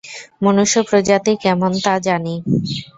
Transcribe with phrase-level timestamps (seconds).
[0.41, 2.35] মনুষ্য প্রজাতি কেমন তা জানি!